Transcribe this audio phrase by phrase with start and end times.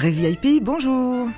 [0.00, 1.28] Carré VIP, bonjour.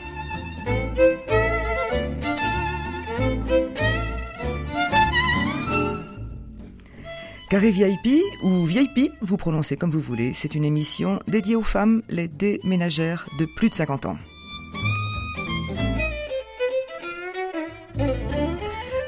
[7.51, 12.03] Carré VIP ou VIP, vous prononcez comme vous voulez, c'est une émission dédiée aux femmes,
[12.09, 14.17] les déménagères de plus de 50 ans.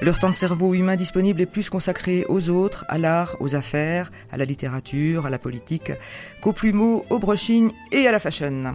[0.02, 4.10] Leur temps de cerveau humain disponible est plus consacré aux autres, à l'art, aux affaires,
[4.32, 5.93] à la littérature, à la politique,
[6.43, 8.74] qu'aux plumeaux, aux brushing et à la fashion.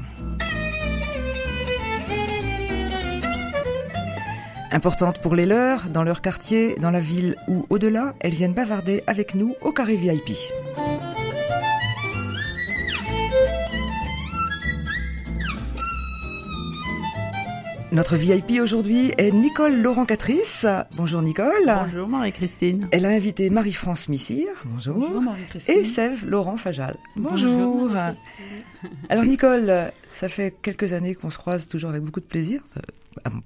[4.71, 9.03] Importantes pour les leurs, dans leur quartier, dans la ville ou au-delà, elles viennent bavarder
[9.07, 10.29] avec nous au carré VIP.
[17.91, 20.67] Notre VIP aujourd'hui est Nicole Laurent Catrice.
[20.95, 21.65] Bonjour Nicole.
[21.65, 22.87] Bonjour Marie-Christine.
[22.91, 24.49] Elle a invité Marie-France Missire.
[24.65, 24.93] Bonjour.
[24.93, 25.79] Bonjour Marie-Christine.
[25.79, 26.95] Et Sève Laurent Fajal.
[27.15, 27.89] Bonjour.
[27.89, 27.97] Bonjour.
[29.09, 32.61] Alors Nicole, ça fait quelques années qu'on se croise toujours avec beaucoup de plaisir,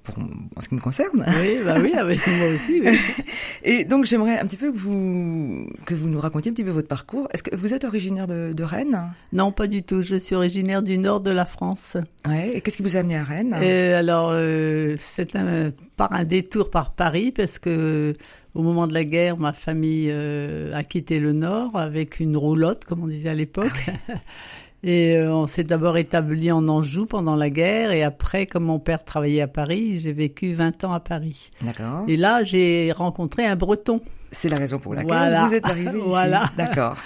[0.02, 1.24] pour, en ce qui me concerne.
[1.40, 2.80] Oui, bah oui, avec moi aussi.
[2.84, 2.98] Oui.
[3.64, 6.70] Et donc j'aimerais un petit peu que vous que vous nous racontiez un petit peu
[6.70, 7.28] votre parcours.
[7.32, 9.12] Est-ce que vous êtes originaire de, de Rennes?
[9.32, 10.02] Non, pas du tout.
[10.02, 11.96] Je suis originaire du nord de la France.
[12.28, 12.52] Ouais.
[12.54, 13.56] Et qu'est-ce qui vous a amené à Rennes?
[13.62, 18.14] Et alors, euh, c'est un, par un détour par Paris, parce que
[18.54, 22.84] au moment de la guerre, ma famille euh, a quitté le nord avec une roulotte,
[22.84, 23.90] comme on disait à l'époque.
[24.86, 28.78] Et euh, on s'est d'abord établi en Anjou pendant la guerre et après, comme mon
[28.78, 31.50] père travaillait à Paris, j'ai vécu 20 ans à Paris.
[31.62, 32.04] D'accord.
[32.06, 34.02] Et là, j'ai rencontré un Breton.
[34.30, 35.46] C'est la raison pour laquelle Voilà.
[35.46, 36.02] vous êtes arrivé ici.
[36.06, 36.50] Voilà.
[36.58, 36.96] D'accord.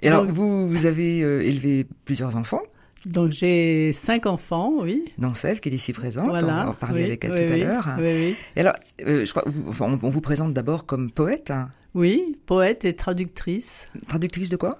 [0.00, 2.62] Et alors Donc- vous vous avez euh, élevé plusieurs enfants,
[3.04, 5.04] Donc j'ai cinq enfants, oui.
[5.34, 6.28] Sève qui est ici présente.
[6.28, 6.46] Voilà.
[6.46, 7.88] On va en parler Oui, avec elle oui, tout à oui, l'heure.
[7.98, 8.36] Oui, oui.
[8.56, 8.74] Et alors,
[9.06, 11.68] euh, je crois, on, on vous présente d'abord comme poète, hein.
[11.94, 13.88] Oui, poète et traductrice.
[14.06, 14.78] traductrice de quoi?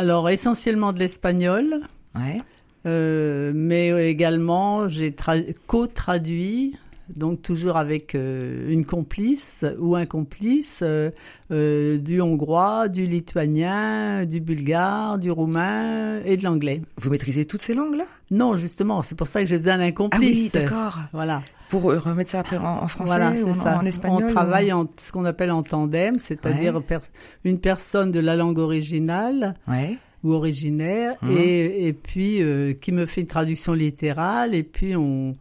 [0.00, 1.80] Alors essentiellement de l'espagnol,
[2.14, 2.38] Ouais.
[2.86, 6.74] euh, mais également j'ai tra- co-traduit,
[7.16, 11.10] donc toujours avec euh, une complice ou un complice, euh,
[11.50, 16.82] euh, du hongrois, du lituanien, du bulgare, du roumain et de l'anglais.
[16.98, 18.04] Vous maîtrisez toutes ces langues-là?
[18.30, 20.52] Non, justement, c'est pour ça que j'ai besoin d'un Ah oui, complice.
[20.52, 20.98] d'accord.
[21.12, 21.42] Voilà.
[21.68, 24.72] Pour euh, remettre ça après en, en français Voilà, ou en, espagnol On ou- travaille
[24.72, 26.82] en ce qu'on appelle en tandem, c'est-à-dire Ouais.
[26.82, 26.98] per-
[27.44, 29.96] une personne de la langue originale Ouais.
[30.24, 31.30] ou originaire Mhm.
[31.36, 35.36] et, et puis euh, qui me fait une traduction littérale et puis on,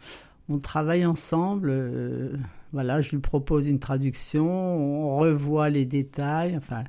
[0.50, 2.40] on travaille ensemble.
[2.72, 6.56] Voilà, je lui propose une traduction, on revoit les détails.
[6.58, 6.84] Enfin,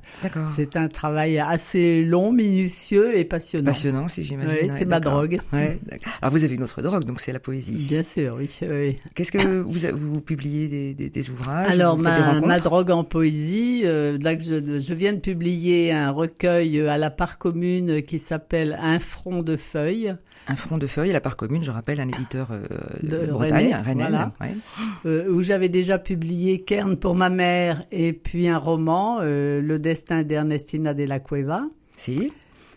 [0.55, 3.65] c'est un travail assez long, minutieux et passionnant.
[3.71, 4.51] Passionnant, si j'imagine.
[4.53, 5.39] Oui, ouais, c'est ma drogue.
[5.53, 5.79] Ouais.
[6.21, 7.87] Alors vous avez une autre drogue, donc c'est la poésie.
[7.89, 8.49] Bien sûr, oui.
[8.61, 8.97] oui.
[9.15, 13.03] Qu'est-ce que vous, vous publiez des, des, des ouvrages Alors, des ma, ma drogue en
[13.03, 18.01] poésie, euh, là que je, je viens de publier un recueil à la part commune
[18.03, 20.15] qui s'appelle Un front de feuilles,
[20.47, 22.61] Un front de feuilles à la part commune, je rappelle, un éditeur euh,
[23.01, 24.33] de, De Bretagne, Rennais, voilà.
[24.41, 24.55] ouais.
[25.05, 29.79] euh, où j'avais déjà publié Kern pour ma mère et puis un roman, euh, Le
[29.79, 31.63] destin d'Ernestina de la Cueva.
[31.97, 32.31] Si.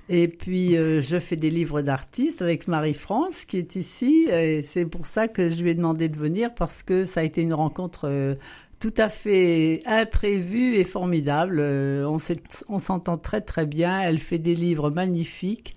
[0.09, 4.27] Et puis, euh, je fais des livres d'artistes avec Marie-France qui est ici.
[4.31, 7.23] Et c'est pour ça que je lui ai demandé de venir parce que ça a
[7.25, 8.35] été une rencontre euh,
[8.81, 11.59] tout à fait imprévue et formidable.
[11.61, 14.01] On s'est- on s'entend très très bien.
[14.03, 15.75] Elle fait des livres magnifiques.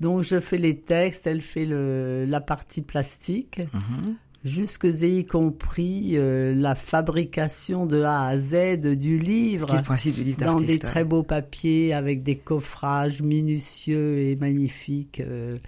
[0.00, 3.60] Donc, je fais les textes, elle fait le, la partie plastique.
[3.74, 4.14] Mhm.
[4.42, 9.74] Jusque et y compris euh, la fabrication de A à Z du Ce livre qui
[9.74, 10.82] est le principe du livre dans des d'artiste.
[10.86, 15.20] très beaux papiers avec des coffrages minutieux et magnifiques.
[15.20, 15.58] euh,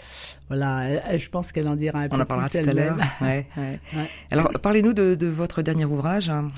[0.49, 2.97] voilà, elle- je pense qu'elle en dira un peu On en parlera tout à l'heure.
[3.21, 3.79] Ouais, ouais.
[3.95, 4.09] Ouais.
[4.31, 6.31] Alors, parlez-nous de, de votre dernier ouvrage.
[6.31, 6.51] hein.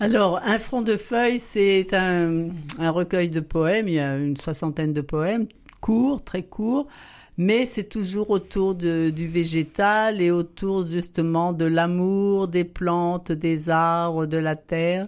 [0.00, 3.88] Alors, Un front de feuilles, c'est un, un recueil de poèmes.
[3.88, 5.48] Il y a une soixantaine de poèmes,
[5.82, 6.86] courts, très courts.
[7.38, 14.26] Mais c'est toujours autour du végétal et autour justement de l'amour des plantes, des arbres,
[14.26, 15.06] de la terre.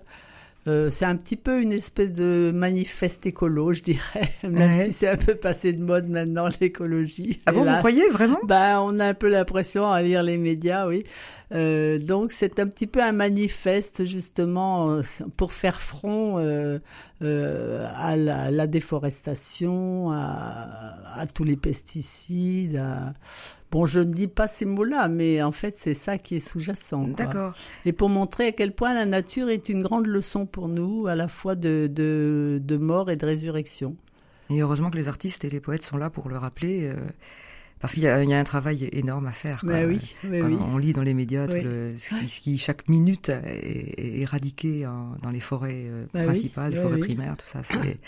[0.66, 4.84] Euh, c'est un petit peu une espèce de manifeste écolo, je dirais, même Ouais.
[4.84, 7.40] si c'est un peu passé de mode maintenant l'écologie.
[7.46, 8.38] Ah bon, vous croyez vraiment?
[8.44, 11.04] Ben, on a un peu l'impression à lire les médias, oui.
[11.52, 15.02] Euh, donc c'est un petit peu un manifeste justement euh,
[15.36, 16.78] pour faire front euh,
[17.22, 22.76] euh, à la, la déforestation, à, à tous les pesticides.
[22.76, 23.14] à-
[23.70, 27.06] Bon, je ne dis pas ces mots-là, mais en fait c'est ça qui est sous-jacent.
[27.16, 27.54] D'accord.
[27.84, 31.14] Et pour montrer à quel point la nature est une grande leçon pour nous, à
[31.14, 33.96] la fois de, de, de mort et de résurrection.
[34.50, 36.96] Et heureusement que les artistes et les poètes sont là pour le rappeler, euh,
[37.78, 39.60] parce qu'il y, a- il y a un travail énorme à faire.
[39.60, 39.70] quoi.
[39.74, 40.56] Mais oui, mais Quand oui.
[40.74, 41.62] on lit dans les médias tout Oui.
[41.62, 46.06] le- ce, qui, ce qui, chaque minute est, est éradiqué en- dans les forêts euh,
[46.12, 47.62] Bah oui, principales, les forêts primaires, tout ça.
[47.62, 47.98] C'est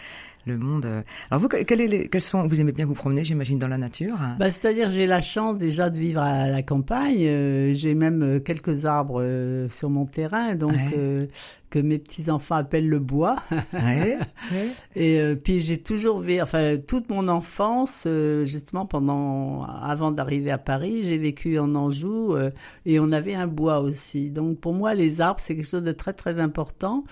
[0.47, 0.85] le monde.
[0.87, 1.03] euh.
[1.31, 3.79] Alors vous, quel est les, quels sont Vous aimez bien vous promener, j'imagine, dans la
[3.79, 4.17] nature.
[4.21, 4.37] hein?
[4.39, 7.19] Bah, C'est-à-dire j'ai la chance déjà de vivre à la campagne.
[7.27, 9.23] euh, j'ai même euh, quelques arbres
[9.71, 10.91] sur mon terrain, donc Ouais.
[10.97, 11.27] euh,
[11.71, 13.37] que mes petits-enfants appellent le bois.
[13.73, 14.19] Ouais.
[14.53, 14.69] ouais.
[14.95, 18.07] Et euh, puis j'ai toujours vécu, enfin toute mon enfance,
[18.45, 22.37] justement pendant, avant d'arriver à Paris, j'ai vécu en Anjou
[22.85, 24.31] et on avait un bois aussi.
[24.31, 27.05] Donc pour moi les arbres c'est quelque chose de très très important.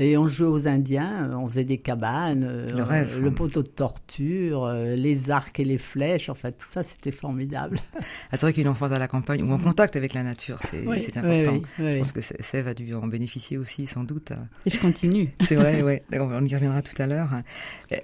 [0.00, 3.20] Et on jouait aux Indiens, euh, on faisait des cabanes, euh, Le rêve.
[3.22, 7.12] le poteau de torture, euh, les arcs et les flèches, en fait tout ça c'était
[7.12, 7.78] formidable.
[7.96, 10.84] Ah, c'est vrai qu'une enfance à la campagne ou en contact avec la nature, c'est
[10.86, 11.52] Oui, oui, important.
[11.52, 11.92] oui, oui.
[11.92, 14.32] Je pense que Sève a dû en bénéficier aussi, sans doute.
[14.66, 15.30] Et je continue.
[15.40, 16.02] C'est vrai.
[16.10, 17.28] D'accord, on y reviendra tout à l'heure.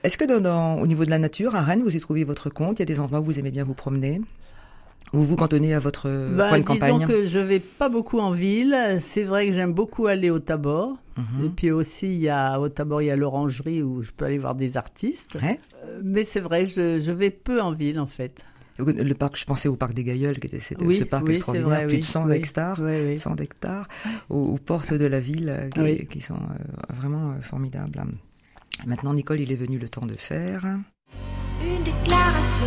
[0.05, 2.51] Est-ce que dans, dans- au niveau de la nature, à Rennes, vous y trouvez votre
[2.51, 2.79] compte?
[2.79, 4.21] Il y a des endroits où vous aimez bien vous promener?
[5.13, 8.19] Vous vous cantonnez à votre Bah, coin de disons campagne que je vais pas beaucoup
[8.21, 8.99] en ville.
[9.01, 10.97] C'est vrai que j'aime beaucoup aller au Tabor.
[11.17, 11.45] Mhm.
[11.45, 14.25] Et puis aussi, il y a, au Tabor, il y a l'orangerie où je peux
[14.25, 15.37] aller voir des artistes.
[15.43, 15.59] Ouais.
[15.85, 18.45] Euh, Mais c'est vrai, je, je vais peu en ville, en fait.
[18.79, 21.37] Le parc, je pensais au parc des Gailleuls, qui était Oui, ce parc oui, c'est
[21.37, 22.37] extraordinaire, vrai, plus oui, de 100 oui.
[22.37, 22.81] hectares.
[22.83, 23.19] Oui, oui.
[23.19, 23.89] 100 hectares
[24.31, 26.07] aux, aux portes de la ville euh, qui, Oui.
[26.07, 28.03] qui sont euh, vraiment euh, formidables.
[28.87, 30.65] Maintenant, Nicole, il est venu le temps de faire.
[31.63, 32.65] Une déclaration.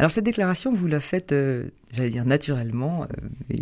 [0.00, 3.56] Alors cette déclaration, vous la faites, euh, j'allais dire naturellement, euh,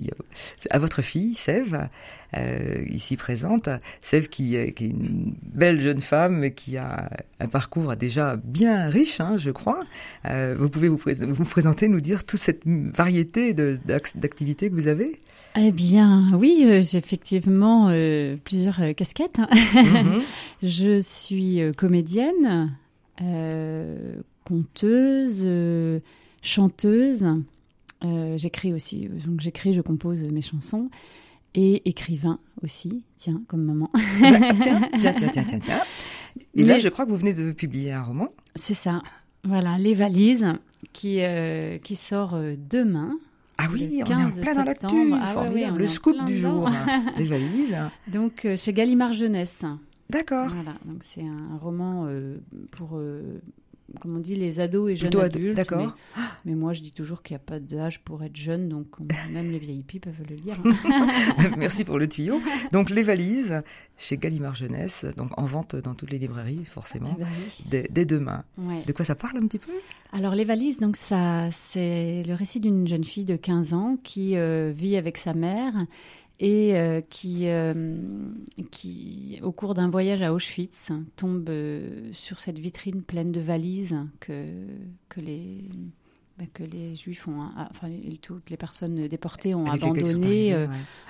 [0.56, 1.88] c'est à votre fille, Sève,
[2.37, 3.69] euh, ici présente.
[4.00, 7.08] Sève qui, euh, qui est une belle jeune femme qui a
[7.40, 9.81] un parcours déjà bien riche, hein, je crois.
[10.26, 15.20] Euh, vous pouvez vous, vous présenter, nous dire toute cette variété d'activités que vous avez?
[15.56, 19.40] Eh bien, oui, euh, j'ai effectivement euh, plusieurs euh, casquettes.
[19.75, 20.20] Mhm.
[20.62, 22.76] Je suis euh, comédienne,
[23.23, 25.99] euh, conteuse, euh,
[26.43, 27.26] chanteuse.
[28.05, 30.88] Euh, j'écris aussi, donc j'écris, je compose mes chansons
[31.55, 33.02] et écrivain aussi.
[33.17, 33.90] Tiens, comme maman.
[33.93, 34.00] Bah,
[34.58, 35.81] tiens, tiens, tiens, tiens, tiens, tiens.
[36.55, 38.29] Et là, Mais- je crois que vous venez de publier un roman.
[38.55, 39.02] C'est ça.
[39.44, 40.46] Voilà, les valises
[40.93, 43.17] qui euh, qui sort euh, demain.
[43.56, 45.12] Ah oui, on est en 15 plein dans l'actu.
[45.20, 46.70] Ah formidable, ouais, le scoop du jour,
[47.17, 47.76] les valises.
[48.12, 49.64] Donc euh, chez Gallimard Jeunesse.
[50.11, 50.49] D'accord.
[50.49, 52.38] Voilà, donc c'est un roman euh,
[52.70, 53.40] pour, euh,
[54.00, 55.56] comme on dit, les ados et jeunes Plutôt adultes.
[55.56, 55.96] d'accord.
[56.17, 58.87] Mais, mais moi, je dis toujours qu'il n'y a pas d'âge pour être jeune, donc
[59.00, 60.56] on- même les vieilles filles peuvent le lire.
[60.64, 61.50] hein.
[61.56, 62.40] Merci pour le tuyau.
[62.73, 63.62] Donc les valises
[63.96, 67.64] chez Gallimard Jeunesse, donc en vente dans toutes les librairies forcément, ben oui.
[67.70, 68.44] dès, dès demain.
[68.58, 68.82] Ouais.
[68.87, 69.73] De quoi ça parle un petit peu?
[70.12, 74.37] Alors les valises, donc ça, c'est le récit d'une jeune fille de 15 ans qui
[74.37, 75.73] euh, vit avec sa mère
[76.40, 77.96] et euh, qui, euh,
[78.70, 83.96] qui, au cours d'un voyage à Auschwitz, tombe euh, sur cette vitrine pleine de valises
[84.20, 84.52] que,
[85.08, 85.64] que les
[86.38, 90.55] bah, que les juifs ont, ah, enfin les- toutes les personnes déportées ont Avec arrivés,
[90.55, 90.67] ouais.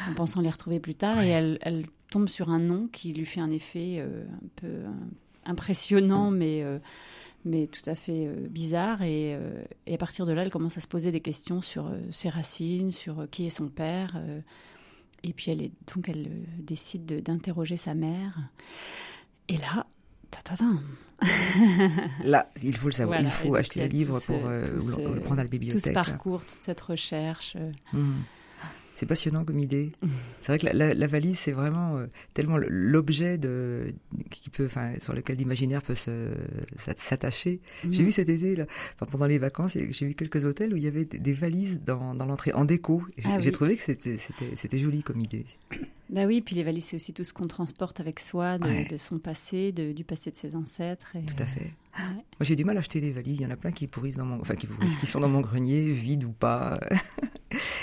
[0.09, 1.19] en pensant les retrouver plus tard.
[1.19, 1.27] Ouais.
[1.29, 4.85] Et elle, elle tombe sur un nom qui lui fait un effet un peu
[5.45, 6.79] impressionnant, mais, euh,
[7.45, 9.03] mais tout à fait euh, bizarre.
[9.03, 11.87] Et, euh, et à partir de là, elle commence à se poser des questions sur
[11.89, 14.19] euh, ses racines, sur qui est son père.
[15.23, 18.39] Et puis elle est, donc elle euh, décide de- d'interroger sa mère.
[19.49, 19.87] Et là,
[20.31, 20.65] ta ta ta.
[22.23, 25.01] Là, il faut le savoir, Voilà, il faut acheter le livre pour euh, le- ce-
[25.01, 25.95] le prendre à la Tout ce bibliothèque.
[25.95, 27.57] parcours, toute cette recherche.
[27.57, 28.23] euh, Mhm.
[28.99, 29.93] C'est passionnant comme idée.
[30.43, 33.95] C'est vrai que la, la- la valise, c'est vraiment euh, tellement le- l'objet de
[34.31, 35.95] qui peut, enfin, sur lequel l'imaginaire peut
[36.97, 37.61] s'attacher.
[37.91, 38.07] J'ai Mhm.
[38.07, 38.67] vu cet été, là,
[39.11, 42.15] pendant les vacances, j'ai vu quelques hôtels où il y avait des, des valises dans,
[42.15, 43.03] dans l'entrée en déco.
[43.17, 43.53] J'ai Ah oui.
[43.53, 45.47] trouvé que c'était joli comme idée.
[46.11, 48.87] Bah oui, puis les valises, c'est aussi tout ce qu'on transporte avec soi, de, Ouais.
[48.87, 51.15] de son passé, de- du passé de ses ancêtres.
[51.15, 51.61] et, Tout à fait.
[51.61, 52.15] ouais.
[52.15, 53.37] Moi, j'ai du mal à acheter les valises.
[53.41, 55.29] Il y en a plein qui pourrissent dans mon, enfin, qui pourrissent, qui sont dans
[55.29, 56.81] mon grenier, vides ou pas.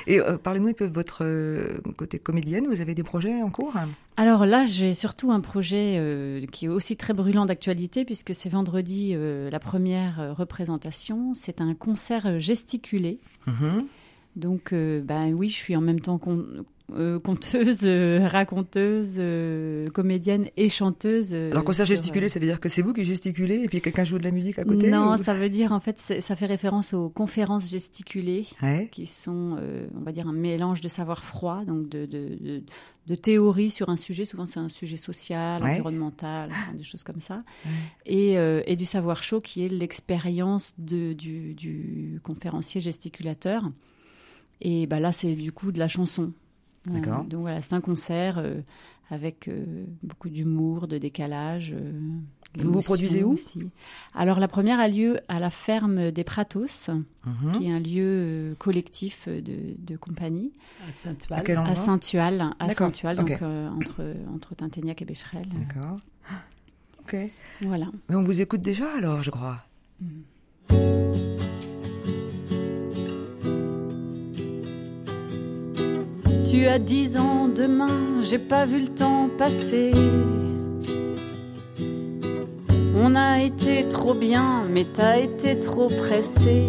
[0.08, 2.68] Et euh, parlez-nous un peu de votre euh, côté comédienne.
[2.68, 3.74] Vous avez des projets en cours?
[4.18, 8.50] Alors là, j'ai surtout un projet euh, qui est aussi très brûlant d'actualité, puisque c'est
[8.50, 11.34] vendredi euh, la première euh, représentation.
[11.34, 13.20] C'est un concert gesticulé.
[13.48, 13.86] Mhm.
[14.36, 16.46] Donc, euh, bah oui, je suis en même temps con-
[16.94, 21.32] euh, conteuse, euh, raconteuse, euh, comédienne et chanteuse.
[21.34, 23.68] euh, Alors, concert sur, gesticulé, euh, ça veut dire que c'est vous qui gesticulez et
[23.68, 26.00] puis quelqu'un joue de la musique à côté Non, ou- ça veut dire en fait,
[26.00, 28.46] ça fait référence aux conférences gesticulées.
[28.62, 28.88] Ouais.
[28.92, 29.58] qui sont,
[29.96, 32.64] on va dire, un mélange de savoir froid, donc de, de, de,
[33.08, 34.26] de théorie sur un sujet.
[34.26, 35.72] Souvent, c'est un sujet social, Ouais.
[35.72, 37.44] environnemental, enfin, des choses comme ça.
[38.06, 43.72] Et, et du savoir chaud, qui est l'expérience du conférencier gesticulateur.
[44.62, 46.32] Et bah, là, c'est du coup de la chanson.
[46.88, 47.24] Euh, D'accord.
[47.24, 48.62] donc voilà, c'est un concert euh,
[49.10, 51.74] avec euh, beaucoup d'humour, de décalage.
[51.74, 51.92] euh,
[52.58, 53.34] Vous vous produisez où?
[53.34, 53.70] aussi.
[54.14, 56.90] Alors la première a lieu à la ferme des Pratos,
[57.26, 57.52] Mhm.
[57.54, 60.54] qui est un lieu euh, collectif de, de compagnie,
[60.88, 65.06] À saint À quel à endroit Saint-Tual, à Saint-Tual, donc euh, entre, entre Tinténiac et
[65.06, 65.46] Becherel.
[65.50, 66.00] D'accord.
[67.02, 67.16] Ok.
[67.62, 67.88] Voilà.
[68.10, 69.60] Mais on vous écoute déjà alors, je crois.
[76.50, 79.92] Tu as dix ans demain, j'ai pas vu le temps passer.
[82.96, 86.64] On a été trop bien, mais t'as été trop pressé.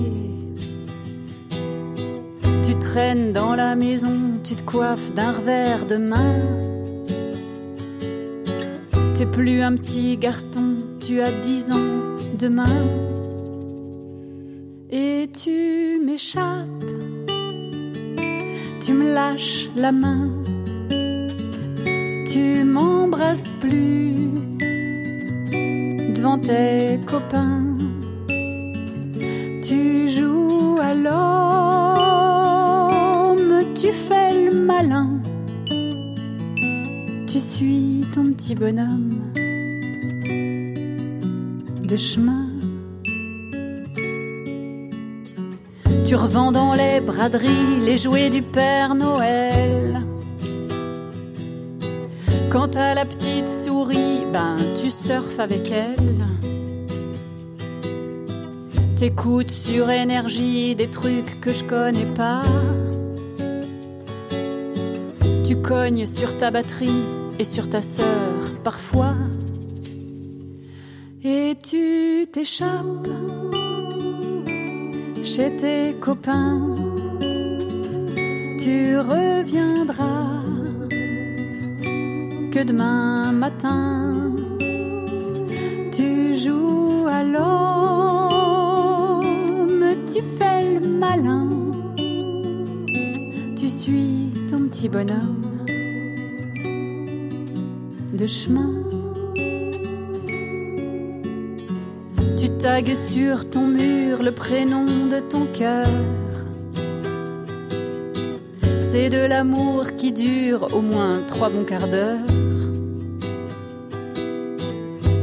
[2.64, 6.36] Tu traînes dans la maison, tu te coiffes d'un revers de main.
[9.14, 12.86] T'es plus un petit garçon, tu as dix ans demain.
[14.90, 16.95] Et tu m'échappes
[18.86, 20.30] tu me lâches la main,
[22.30, 24.30] tu m'embrasses plus
[26.14, 27.76] devant tes copains,
[29.60, 31.24] tu joues à l'homme,
[33.74, 35.18] tu fais le malin,
[37.26, 39.32] tu suis ton petit bonhomme
[41.88, 42.45] de chemin.
[46.16, 50.00] Dans les braderies les jouets du Père Noël.
[52.50, 56.26] Quant à la petite souris, ben tu surfes avec elle.
[58.96, 62.42] T'écoutes sur énergie des trucs que je connais pas.
[65.44, 67.04] Tu cognes sur ta batterie
[67.38, 69.14] et sur ta sœur parfois.
[71.22, 73.06] Et tu t'échappes
[75.36, 76.74] chez tes copains.
[78.58, 80.42] Tu reviendras
[82.52, 84.14] que demain matin.
[85.92, 87.44] Tu joues à l'homme,
[90.10, 91.48] tu fais le malin.
[93.56, 95.66] Tu suis ton petit bonhomme
[98.14, 98.72] de chemin.
[102.38, 103.95] Tu tagues sur ton mur
[104.26, 105.86] le prénom de ton cœur.
[108.80, 112.26] C'est de l'amour qui dure au moins trois bons quarts d'heure.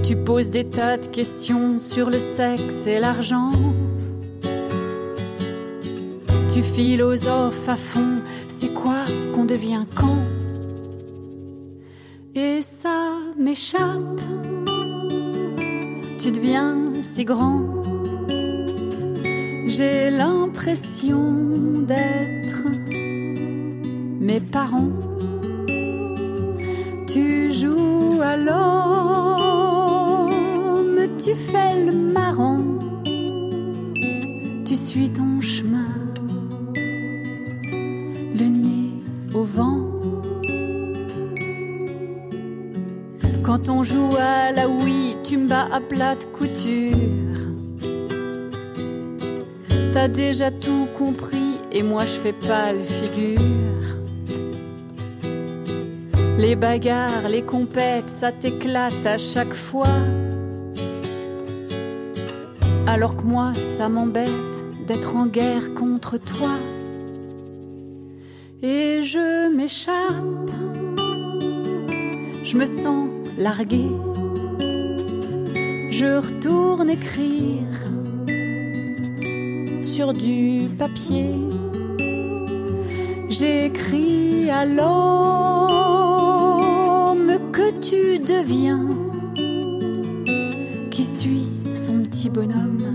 [0.04, 3.52] Tu poses des tas de questions sur le sexe et l'argent.
[6.54, 8.16] Tu philosophes à fond,
[8.48, 10.24] c'est quoi qu'on devient quand?
[12.36, 14.22] Et ça m'échappe
[16.24, 17.83] tu deviens si grand.
[19.76, 22.68] J'ai l'impression d'être
[24.20, 24.92] mes parents.
[27.08, 28.58] Tu joues à l'homme,
[31.18, 32.62] tu fais le marrant.
[34.64, 35.90] Tu suis ton chemin,
[38.36, 38.92] le nez
[39.34, 39.90] au vent.
[43.42, 47.23] Quand on joue à la Wii, tu me bats à plate couture.
[49.94, 53.40] T'as déjà tout compris et moi je fais pas le figure.
[56.40, 59.96] Les bagarres, les compètes, ça t'éclate à chaque fois.
[62.88, 66.58] Alors que moi, ça m'embête d'être en guerre contre toi.
[68.64, 70.52] Et je m'échappe,
[72.44, 73.92] je me sens larguée.
[75.92, 77.73] Je retourne écrire
[79.96, 81.30] sur du papier.
[83.30, 84.84] J'écris à l'homme
[87.52, 88.88] que tu deviens,
[90.90, 92.93] qui suit son petit bonhomme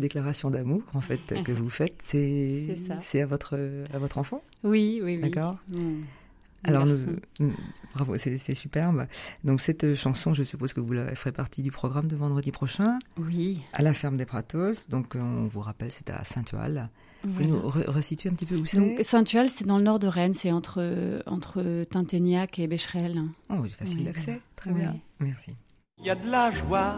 [0.00, 3.58] déclaration d'amour, en fait, que vous faites, c'est à votre,
[3.92, 4.42] à votre enfant?
[4.64, 5.30] Oui, oui, oui.
[5.30, 5.58] D'accord.
[5.72, 6.02] Mm.
[6.64, 6.96] Alors, nous,
[7.40, 7.52] mm,
[7.94, 9.06] bravo, c'est superbe.
[9.44, 12.98] Donc, cette chanson, je suppose que vous la ferez partie du programme de vendredi prochain?
[13.18, 13.62] Oui.
[13.72, 14.88] à la ferme des Pratos.
[14.90, 16.90] Donc, euh, on vous rappelle, c'est à Saint-Tual.
[17.22, 17.62] Vous pouvez voilà.
[17.62, 20.06] nous re- resituer un petit peu où Donc c'est Saint-Tual, c'est dans le nord de
[20.06, 23.22] Rennes, c'est entre entre Tinténiac et Becherel.
[23.50, 24.40] Oh, facile d'accès.
[24.56, 24.96] Très bien.
[25.18, 25.50] Merci.
[26.02, 26.96] Il y a de la joie.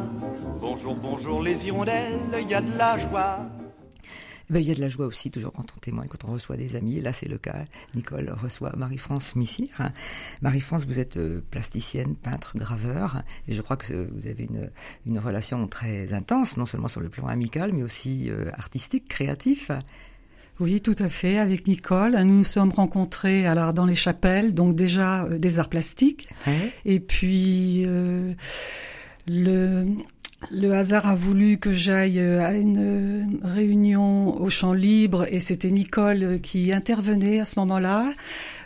[0.60, 3.40] Bonjour, bonjour les hirondelles, il y a de la joie.
[4.48, 6.32] Eh ben, il y a de la joie aussi, toujours quand on témoigne, quand on
[6.32, 7.00] reçoit des amis.
[7.00, 7.64] Là, c'est le cas.
[7.96, 9.90] Nicole reçoit Marie-France Missire.
[10.40, 13.22] Marie-France, vous êtes euh, plasticienne, peintre, graveur.
[13.48, 14.70] Et je crois que euh, vous avez une,
[15.04, 19.72] une relation très intense, non seulement sur le plan amical, mais aussi euh, artistique, créatif.
[20.62, 22.12] Oui, tout à fait, avec Nicole.
[22.22, 26.28] Nous nous sommes rencontrés alors dans les chapelles, donc déjà euh, des arts plastiques.
[26.46, 26.72] Ouais.
[26.84, 28.32] Et puis euh,
[29.26, 29.86] le,
[30.50, 35.40] le hasard a voulu que j'aille euh, à une euh, réunion au champ libre et
[35.40, 38.10] c'était Nicole euh, qui intervenait à ce moment-là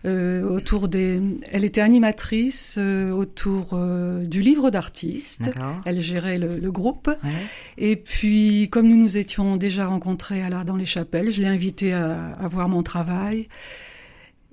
[0.05, 1.21] euh, autour des.
[1.51, 5.51] Elle était animatrice euh, autour euh, du livre d'artistes.
[5.85, 7.09] Elle gérait le, le groupe.
[7.23, 7.31] Ouais.
[7.79, 11.93] Et puis, comme nous nous étions déjà rencontrés alors dans les chapelles, je l'ai invité
[11.93, 13.49] à, à voir mon travail.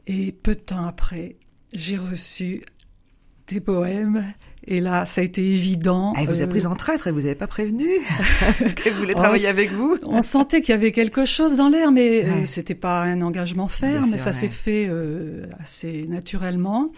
[0.08, 1.38] Et peu de temps après,
[1.74, 2.64] j'ai reçu
[3.48, 4.34] des poèmes.
[4.66, 6.14] Et là, ça a été évident.
[6.16, 7.88] Ah, elle vous a Euh, prise en traître et vous n'avez pas prévenu
[8.76, 9.98] qu'elle voulait travailler avec vous.
[10.08, 13.68] on sentait qu'il y avait quelque chose dans l'air, mais euh, c'était pas un engagement
[13.68, 14.06] ferme.
[14.06, 14.52] Sûr, ça s'est ouais.
[14.52, 16.92] fait euh, assez naturellement.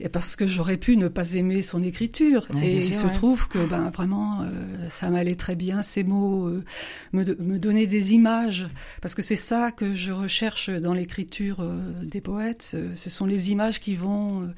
[0.00, 2.48] Et parce que j'aurais pu ne pas aimer son écriture.
[2.52, 4.46] Ouais, et il se trouve que ben vraiment euh,
[4.90, 6.64] ça m'allait très bien ces mots, euh,
[7.12, 8.66] me, do- me donner des images,
[9.00, 12.76] parce que c'est ça que je recherche dans l'écriture euh, des poètes.
[12.96, 14.50] Ce sont les images qui vont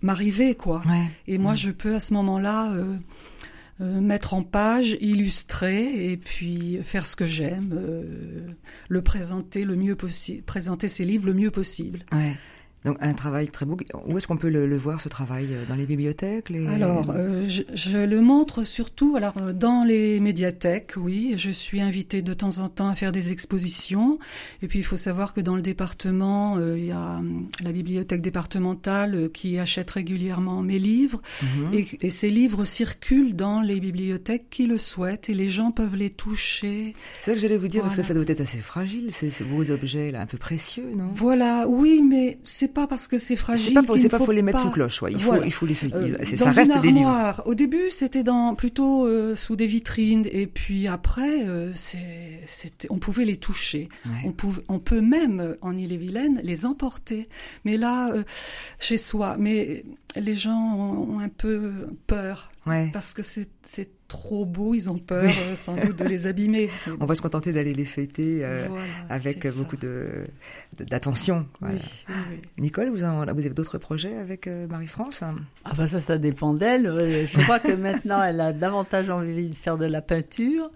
[0.00, 0.82] m'arriver, quoi.
[0.88, 1.06] Ouais.
[1.26, 2.96] Et moi, je peux à ce moment-là euh,
[3.80, 8.48] euh, mettre en page, illustrer et puis faire ce que j'aime, euh,
[8.88, 12.04] le présenter le mieux possible, présenter ces livres le mieux possible.
[12.12, 12.36] Ouais.
[12.88, 13.76] Donc un travail très beau.
[14.06, 16.66] Où est-ce qu'on peut le, le voir ce travail Dans les bibliothèques les...
[16.66, 21.34] Alors, euh, je, je le montre surtout alors euh, dans les médiathèques, oui.
[21.36, 24.18] Je suis invitée de temps en temps à faire des expositions.
[24.62, 27.72] Et puis, il faut savoir que dans le département, euh, il y a hum, la
[27.72, 31.20] bibliothèque départementale euh, qui achète régulièrement mes livres.
[31.42, 31.74] Mhm.
[31.74, 35.96] Et, et ces livres circulent dans les bibliothèques qui le souhaitent et les gens peuvent
[35.96, 36.94] les toucher.
[37.20, 39.44] C'est ça que j'allais vous dire, parce que ça doit être assez fragile, ces, ces
[39.44, 41.08] beaux objets là, un peu précieux, non?
[41.14, 43.74] Voilà, oui, mais c'est pas parce que c'est fragile.
[43.74, 45.12] C'est pas, qu'il pas faut faut les mettre pas- sous cloche, ouais.
[45.12, 45.90] il, faut, il faut les faire.
[45.94, 47.42] Euh, ça reste des livres.
[47.44, 52.98] Au début, c'était dans plutôt euh, sous des vitrines, et puis après, euh, c'était, on
[52.98, 53.88] pouvait les toucher.
[54.06, 54.12] Ouais.
[54.26, 57.28] On, pouvait, on peut même en Ille-et-Vilaine les emporter.
[57.64, 58.12] Mais là,
[58.78, 59.84] chez soi, mais
[60.16, 61.72] les gens ont, ont un peu
[62.06, 62.90] peur Ouais.
[62.92, 63.48] parce que c'est,
[64.08, 64.74] trop beau.
[64.74, 66.70] Ils ont peur, euh, sans doute, de les abîmer.
[67.00, 70.24] On va se contenter d'aller les fêter euh, voilà, avec beaucoup de,
[70.78, 71.46] de- d'attention.
[71.60, 71.74] Voilà.
[71.76, 72.38] oui, oui.
[72.56, 75.22] Nicole, vous, en- vous avez d'autres projets avec euh, Marie-France?
[75.66, 76.86] Ah bah ça, ça dépend d'elle.
[77.26, 80.70] Je crois que maintenant, elle a davantage envie de faire de la peinture.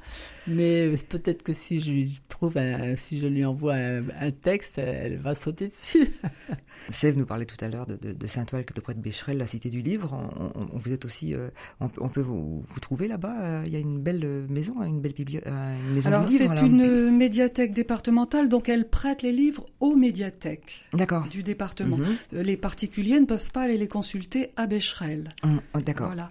[0.46, 4.78] Mais peut-être que si je lui trouve, un- si je lui envoie un, un texte,
[4.78, 6.08] elle va sauter dessus.
[6.90, 9.46] Sève nous parlait tout à l'heure de, de, de Saint-Ouen, de près de Bécherel, la
[9.46, 10.18] cité du livre.
[10.38, 11.48] On, on- vous êtes aussi, euh,
[11.80, 13.40] on, peut- on peut vous, vous trouver là-bas.
[13.42, 16.48] euh, Il y a une belle maison, une belle bibli- euh, une maison Alors, c'est
[16.48, 16.60] là.
[16.62, 20.84] une médiathèque départementale, donc elle prête les livres aux médiathèques
[21.30, 21.98] du département.
[21.98, 22.16] Mhm.
[22.42, 25.30] Les particuliers ne peuvent pas aller les consulter à Becherel.
[25.44, 26.06] Hum, oh, D'accord.
[26.08, 26.30] Voilà.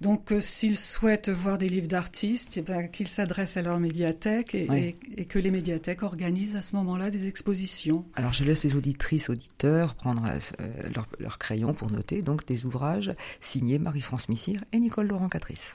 [0.00, 4.54] Donc, euh, s'ils souhaitent voir des livres d'artistes, eh ben, qu'ils s'adressent à leur médiathèque
[4.54, 4.96] et, Ouais.
[5.16, 8.04] et- et que les médiathèques organisent à ce moment-là des expositions.
[8.14, 12.64] Alors je laisse les auditrices, auditeurs prendre euh, leur, leur crayon pour noter donc des
[12.66, 15.74] ouvrages signés Marie-France Missire et Nicole Laurent Catrice.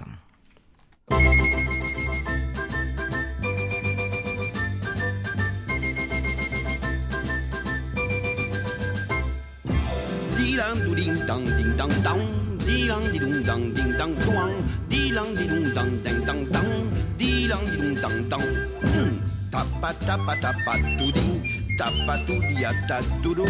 [10.38, 12.22] Dilang du ding dang ding dang dang.
[12.66, 14.54] Dilang di dung dang ding dang duang.
[14.90, 16.70] Dilang di dung dang ding dang dang.
[17.15, 18.47] Dilang di dung dang dang.
[18.84, 19.13] Hmm.
[19.47, 23.47] Tapa tapa tapa tu dia ta tu do.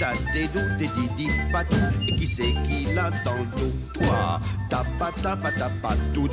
[0.00, 1.76] Ta de do te di di pa tu.
[2.08, 4.40] Et qui c'est qui l'a dans le dos Toi.
[4.72, 6.24] Tapa tapa tapa tu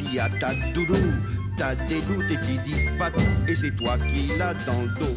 [0.00, 0.96] dia ta tu do.
[1.58, 3.24] Ta de do te di di pa tu.
[3.46, 5.16] Et c'est toi qui l'a dans le dos.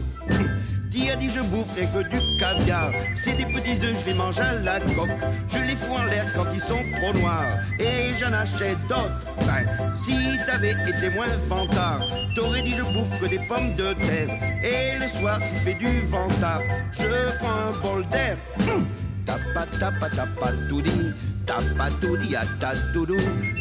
[0.98, 2.92] Qui a dit je boufferai que du caviar?
[3.16, 5.12] C'est des petits œufs, je les mange à la coque.
[5.48, 7.60] Je les fous en l'air quand ils sont trop noirs.
[7.80, 9.22] Et j'en achète d'autres.
[9.46, 10.16] Ben, si
[10.48, 12.02] t'avais été moins fantard
[12.34, 14.30] T'aurais dit je bouffe que des pommes de terre.
[14.64, 18.36] Et le soir s'il fait du ventard Je prends un bol d'air.
[18.68, 18.88] Hum!
[19.24, 21.14] Tapa tapa tapa toudi
[21.46, 23.18] Tapa toudi à ta doudou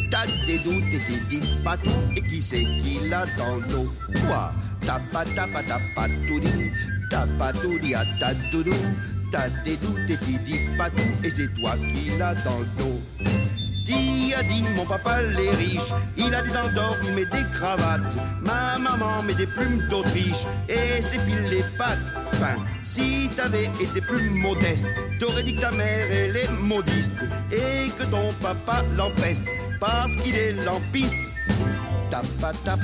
[0.09, 3.93] Ta dédou téti dit patou Et qui c'est qui l'a dans le dos
[4.25, 4.51] Toi
[4.87, 6.07] Tapa tapa tapa
[7.11, 8.71] Tapa à ta doudou
[9.31, 12.65] t'as des doutes et tu dis pas tout, et c'est toi qui l'as dans le
[12.79, 13.01] dos.
[13.85, 15.93] Qui a dit mon papa les riches?
[16.15, 18.01] Il a des dents d'or, il met des cravates.
[18.45, 21.99] Ma maman met des plumes d'Autriche et s'épile les pattes.
[22.33, 24.85] Enfin, si t'avais été plus modeste,
[25.19, 27.11] t'aurais dit que ta mère elle est modiste
[27.51, 29.43] et que ton papa l'empeste
[29.81, 31.15] parce qu'il est lampiste.
[32.39, 32.77] Pas, t'as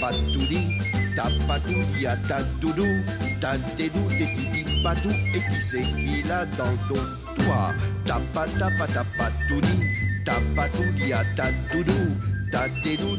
[0.00, 0.99] pas tout dit.
[1.66, 2.84] Tout dit à ta doudou.
[2.84, 5.10] Et tu dis pas tout.
[5.10, 7.00] Et qui c'est qui l'a dans le dos
[7.36, 8.12] Toi, dit.
[10.24, 12.16] T'as pas tout dit à ta doudou.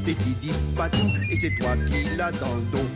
[0.07, 1.11] Et tu dis pas tout.
[1.31, 2.89] Et c'est toi qui l'a dans le dos.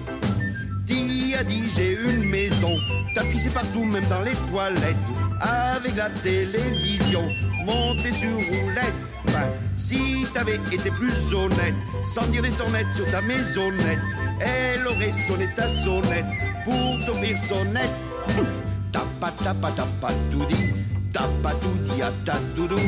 [1.38, 2.78] A dit j'ai une maison
[3.14, 4.96] T'as pissé partout, même dans les toilettes.
[5.42, 7.24] Avec la télévision,
[7.66, 8.94] montée sur roulette.
[9.28, 14.00] Enfin, si t'avais été plus honnête, sans dire des sonnettes sur ta maisonnette,
[14.40, 16.26] elle aurait sonné ta sonnette
[16.64, 17.92] pour t'offrir sonnette.
[19.20, 19.72] Pas, t'as pas
[20.32, 20.74] tout dit,
[21.12, 22.80] t'as pas tout dit à ta doudou.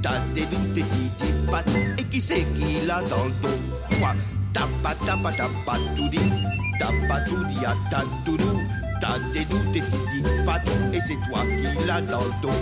[0.00, 3.58] T'as des doutes et pas tout, et qui c'est qui l'a dans le dos?
[4.52, 5.32] T'as pas, t'as pas
[5.96, 6.18] tout dit,
[6.78, 8.60] t'as pas tout dit à ta doudou.
[9.02, 12.30] T'as des doutes et tu dis pas tout, et c'est toi qui l'a dans le
[12.40, 12.60] dos.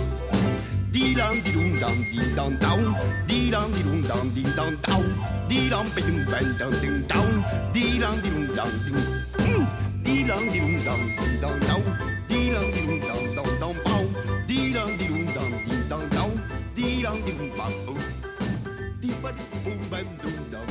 [0.91, 2.95] Dilam dilum dam ding dang down,
[3.27, 5.05] dilam dilum dam ding dang down,
[5.47, 7.31] dilam bidum bang dang ding down,
[7.73, 9.05] dilam dilum dam ding,
[9.37, 9.65] Hmm.
[10.03, 11.83] dilam dilum dam ding dang down,
[12.27, 14.05] dilam dilum dam dang dang bow,
[14.47, 16.31] dilam dilum dam ding dang down,
[16.75, 18.01] dilam dilum bam boom,
[18.99, 19.29] dipa
[19.63, 20.69] boom bam dum dum,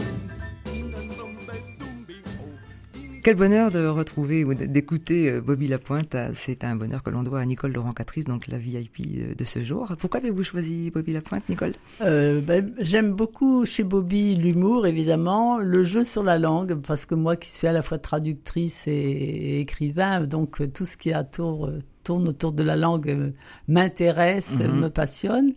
[3.23, 6.15] Quel bonheur de retrouver ou d'écouter euh, Bobby Lapointe.
[6.15, 9.35] Ah, C'est un bonheur que l'on doit à Nicole Laurent Catrice, donc la VIP euh,
[9.35, 9.93] de ce jour.
[9.99, 11.75] Pourquoi avez-vous choisi Bobby Lapointe, Nicole?
[12.01, 17.15] Euh, ben, J'aime beaucoup chez Bobby l'humour, évidemment, le jeu sur la langue, parce que
[17.15, 21.71] moi qui suis à la fois traductrice et, écrivain, donc tout ce qui tour-
[22.05, 23.35] tourne autour de la langue
[23.69, 24.81] m'intéresse, Mhm.
[24.81, 25.53] me passionne.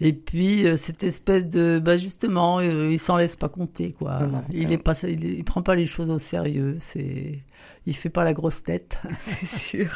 [0.00, 4.18] Et puis euh, cette espèce de, bah justement, euh, il s'en laisse pas compter quoi.
[4.20, 4.44] Non, non.
[4.52, 6.78] il est pas, il, il prend pas les choses au sérieux.
[6.80, 7.44] C'est,
[7.86, 8.98] il fait pas la grosse tête.
[9.20, 9.90] C'est sûr.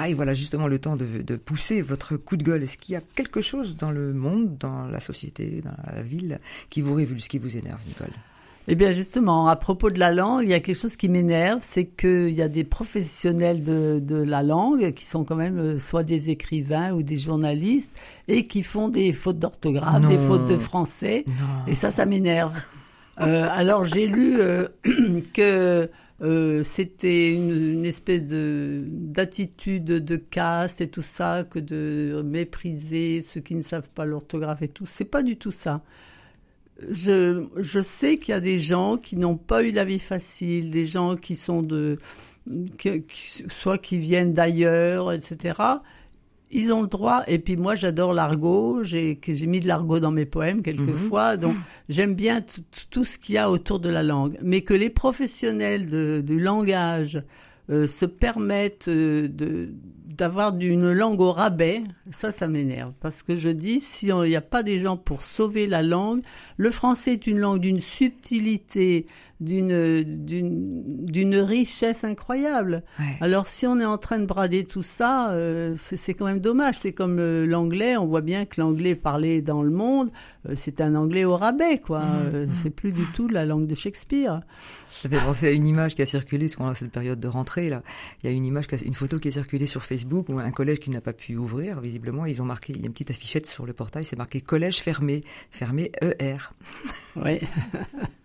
[0.00, 2.62] Ah, et voilà justement le temps de, de pousser votre coup de gueule.
[2.62, 6.40] Est-ce qu'il y a quelque chose dans le monde, dans la société, dans la ville,
[6.68, 8.12] qui vous révulse, qui vous énerve, Nicole?
[8.70, 11.60] Eh bien justement, à propos de la langue, il y a quelque chose qui m'énerve,
[11.62, 15.78] c'est qu'il y a des professionnels de, de la langue qui sont quand même euh,
[15.78, 17.92] soit des écrivains ou des journalistes
[18.28, 21.24] et qui font des fautes d'orthographe, des fautes de français.
[21.26, 21.34] Non.
[21.66, 22.54] Et ça, ça m'énerve.
[23.20, 24.68] Euh, alors j'ai lu euh,
[25.32, 32.22] que euh, c'était une, une espèce de d'attitude de caste et tout ça, que de
[32.24, 34.86] mépriser ceux qui ne savent pas l'orthographe et tout.
[34.86, 35.82] C'est pas du tout ça.
[36.90, 40.70] Je, je sais qu'il y a des gens qui n'ont pas eu la vie facile,
[40.70, 41.98] des gens qui sont de,
[42.78, 45.54] que- qui- soit qui viennent d'ailleurs, etc.
[46.50, 47.24] Ils ont le droit.
[47.26, 48.82] Et puis moi, j'adore l'argot.
[48.84, 51.36] J'ai mis de l'argot dans mes poèmes quelquefois.
[51.36, 51.56] Donc
[51.88, 52.42] j'aime bien
[52.90, 54.38] tout- ce qu'il y a autour de la langue.
[54.42, 57.22] Mais que les professionnels de- du langage
[57.70, 59.68] euh, se permettent euh, de
[60.18, 62.92] d'avoir une langue au rabais, ça, ça m'énerve.
[63.00, 66.22] Parce que je dis, si il n'y a pas des gens pour sauver la langue,
[66.56, 69.06] le français est une langue d'une subtilité,
[69.40, 72.82] d'une richesse incroyable.
[72.98, 73.04] Ouais.
[73.20, 76.76] Alors si on est en train de brader tout ça, euh, c'est quand même dommage.
[76.76, 80.10] C'est comme euh, l'anglais, on voit bien que l'anglais parlé dans le monde,
[80.48, 82.02] euh, c'est un anglais au rabais, quoi.
[82.02, 84.40] Euh, c'est plus du tout la langue de Shakespeare.
[84.90, 87.28] Ça fait penser à une image qui a circulé, parce qu'on a cette période de
[87.28, 87.82] rentrée là.
[88.22, 90.38] Il y a une image, qui a- une photo qui est circulée sur Facebook où
[90.38, 92.92] un collège qui n'a pas pu ouvrir, visiblement, ils ont marqué, il y a une
[92.92, 96.38] petite affichette sur le portail, c'est marqué collège fermé, fermé ER.
[97.16, 97.40] Oui.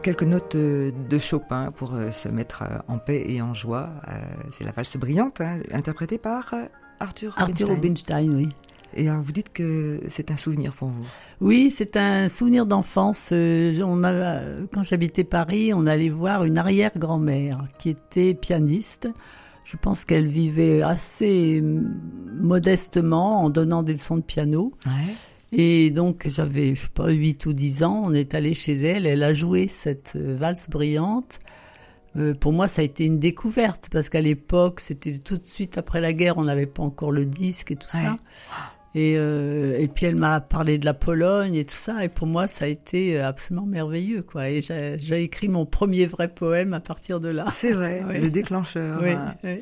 [0.00, 3.90] quelques notes de Chopin pour euh, se mettre euh, en paix et en joie.
[4.08, 4.12] Euh,
[4.50, 6.54] C'est la valse brillante, hein, interprétée par
[6.98, 8.30] Arthur, Arthur Rubinstein.
[8.30, 8.48] Rubinstein, oui.
[8.94, 11.06] Et alors, vous dites que c'est un souvenir pour vous.
[11.40, 13.32] Oui, c'est un souvenir d'enfance.
[13.32, 14.40] On a,
[14.72, 19.08] quand j'habitais Paris, on allait voir une arrière-grand-mère qui était pianiste.
[19.62, 24.72] Je pense qu'elle vivait assez modestement en donnant des leçons de piano.
[24.86, 25.14] Ouais.
[25.52, 29.04] Et donc j'avais, je sais pas, 8 ou 10 ans, on est allé chez elle,
[29.06, 31.40] elle a joué cette euh, valse brillante.
[32.16, 35.78] Euh, pour moi, ça a été une découverte parce qu'à l'époque, c'était tout de suite
[35.78, 38.02] après la guerre, on n'avait pas encore le disque et tout Ouais.
[38.02, 38.18] ça.
[38.96, 42.26] Et, euh, et puis elle m'a parlé de la Pologne et tout ça, et pour
[42.26, 44.50] moi, ça a été absolument merveilleux, quoi.
[44.50, 47.46] Et j'ai écrit mon premier vrai poème à partir de là.
[47.52, 48.98] C'est vrai, le déclencheur.
[49.00, 49.58] Oui, hein.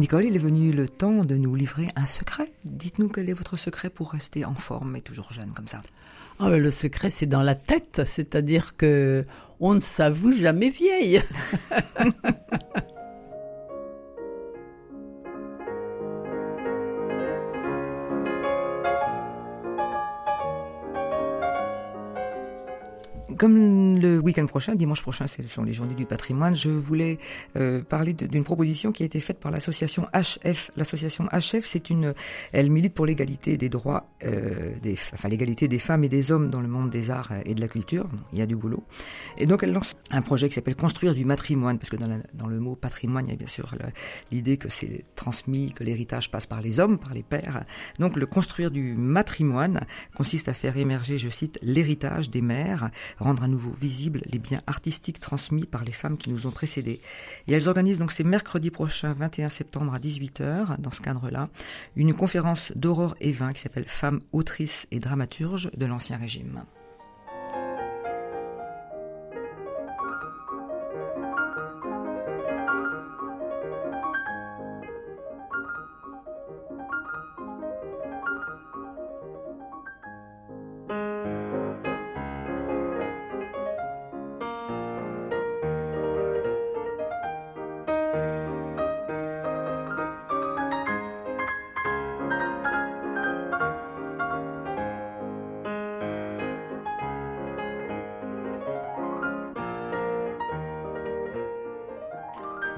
[0.00, 2.46] Nicole, il est venu le temps de nous livrer un secret.
[2.64, 5.82] Dites-nous quel est votre secret pour rester en forme et toujours jeune comme ça.
[6.40, 9.26] Mais le secret, c'est dans la tête, c'est-à-dire que
[9.60, 11.20] on ne s'avoue jamais vieille.
[23.40, 27.16] Comme le week-end prochain, dimanche prochain, ce sont les journées du patrimoine, je voulais
[27.56, 30.70] euh, parler d'une proposition qui a été faite par l'association HF.
[30.76, 32.12] L'association HF, c'est une,
[32.52, 36.50] elle milite pour l'égalité des droits, euh, des, enfin l'égalité des femmes et des hommes
[36.50, 38.10] dans le monde des arts et de la culture.
[38.34, 38.84] Il y a du boulot.
[39.38, 42.18] Et donc elle lance un projet qui s'appelle Construire du matrimoine, parce que dans, la-
[42.34, 43.74] dans le mot patrimoine, il y a bien sûr
[44.30, 47.64] l'idée que c'est transmis, que l'héritage passe par les hommes, par les pères.
[47.98, 49.80] Donc le construire du matrimoine
[50.14, 52.90] consiste à faire émerger, je cite, l'héritage des mères,
[53.30, 57.00] rendre à nouveau visibles les biens artistiques transmis par les femmes qui nous ont précédés.
[57.46, 61.48] Et elles organisent donc ces mercredis prochains, 21 septembre à 18h, dans ce cadre-là,
[61.94, 66.64] une conférence d'Aurore Evin qui s'appelle Femmes autrices et dramaturges de l'Ancien Régime.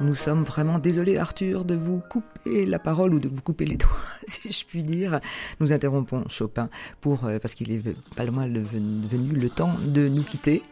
[0.02, 3.76] Nous sommes vraiment désolés, Arthur, de vous couper la parole ou de vous couper les
[3.76, 3.90] doigts,
[4.26, 5.20] si je puis dire.
[5.60, 6.68] Nous interrompons Chopin
[7.00, 7.82] pour euh, parce qu'il est
[8.16, 10.62] pas loin le- venu le temps de nous quitter.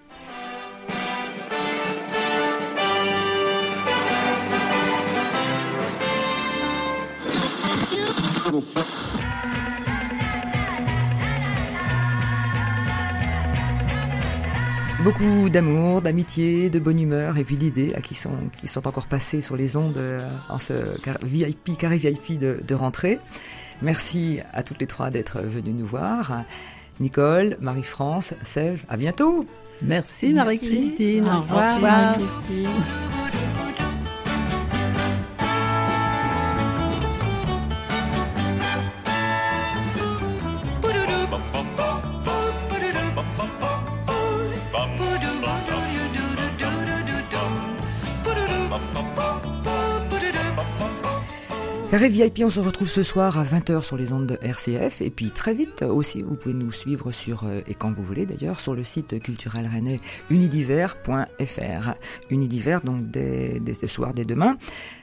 [15.13, 19.07] Beaucoup d'amour, d'amitié, de bonne humeur et puis d'idées là qui sont qui sont encore
[19.07, 23.19] passées sur les ondes euh, en ce car- VIP carré VIP de, de rentrée.
[23.83, 26.43] Merci à toutes les trois d'être venues nous voir.
[27.01, 29.47] Nicole, Marie-France, Sève, à bientôt.
[29.83, 31.25] Merci Marie-Christine.
[31.27, 32.69] Au revoir, Marie-Christine.
[52.01, 55.11] Carré VIP, on se retrouve ce soir à 20h sur les ondes de RCF et
[55.11, 58.59] puis très vite aussi, vous pouvez nous suivre sur, euh, et quand vous voulez d'ailleurs,
[58.59, 61.91] sur le site culturel rennais unidiver.fr.
[62.31, 64.57] Unidiver, donc dès, dès ce soir, dès demain.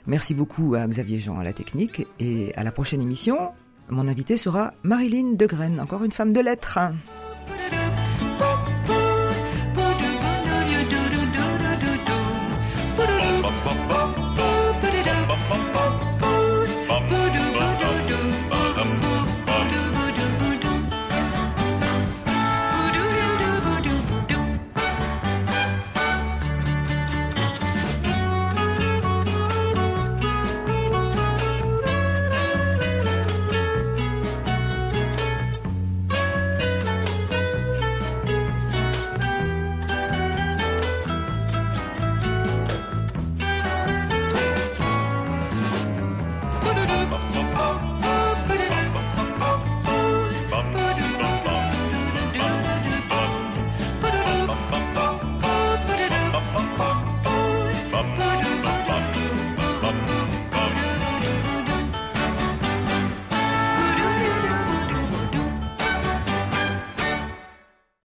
[0.08, 3.52] Merci beaucoup à Xavier Jean à la technique et à la prochaine émission.
[3.90, 6.80] Mon invité sera Marilyn Degraine, encore une femme de lettres.